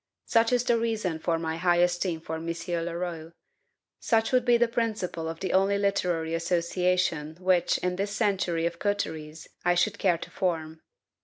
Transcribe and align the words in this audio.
Such 0.25 0.51
is 0.51 0.63
the 0.63 0.79
reason 0.79 1.19
for 1.19 1.37
my 1.37 1.57
high 1.57 1.75
esteem 1.77 2.23
of 2.27 2.31
M. 2.31 2.85
Leroux; 2.87 3.33
such 3.99 4.31
would 4.31 4.43
be 4.45 4.57
the 4.57 4.67
principle 4.67 5.29
of 5.29 5.41
the 5.41 5.53
only 5.53 5.77
literary 5.77 6.33
association 6.33 7.37
which, 7.39 7.77
in 7.83 7.97
this 7.97 8.09
century 8.09 8.65
of 8.65 8.79
coteries, 8.79 9.47
I 9.63 9.75
should 9.75 9.99
care 9.99 10.17
to 10.17 10.31
form. 10.31 10.81